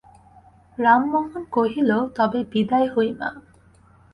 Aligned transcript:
রামমোহন 0.77 1.43
কহিল, 1.51 1.89
তবে 2.17 2.39
বিদায় 2.51 2.87
হই 2.93 3.09
মা। 3.19 3.29